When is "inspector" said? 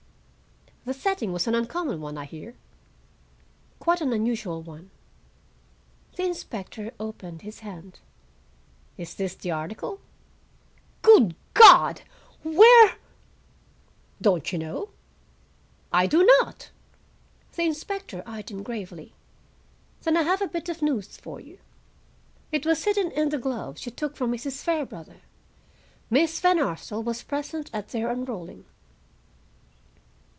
6.25-6.91, 17.65-18.23